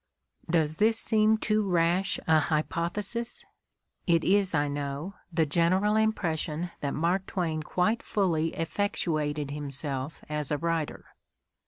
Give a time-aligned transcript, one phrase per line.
[0.49, 3.45] Does this seem too rash a hypothesis?
[4.07, 10.49] It is, I know, the general impression that Mark Twain quite fully effectuated himself as
[10.49, 11.05] a writer.